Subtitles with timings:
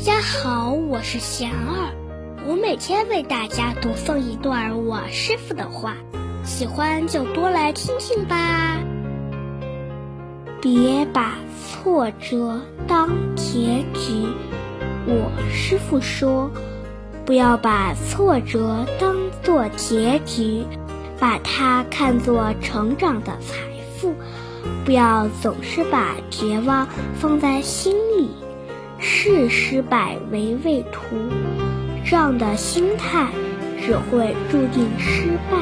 [0.00, 1.92] 大家好，我是贤儿，
[2.46, 5.94] 我每天为大家读诵一段我师傅的话，
[6.42, 8.78] 喜欢就多来听听吧。
[10.62, 14.24] 别把挫折当结局，
[15.04, 16.50] 我师傅说，
[17.26, 20.64] 不要把挫折当做结局，
[21.18, 23.58] 把它看作成长的财
[23.98, 24.14] 富，
[24.86, 28.30] 不要总是把绝望放在心里。
[29.00, 31.16] 视失败为畏途，
[32.04, 33.28] 这样的心态
[33.80, 35.58] 只会注定失败。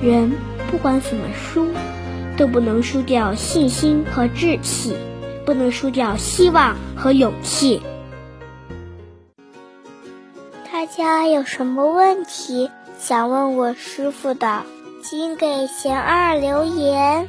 [0.00, 0.32] 人
[0.70, 1.68] 不管怎么输，
[2.36, 4.96] 都不能输掉信心和志气，
[5.44, 7.82] 不能输掉希望和勇气。
[10.72, 14.62] 大家有什么问题想问我师傅的，
[15.02, 17.28] 请给贤二留言，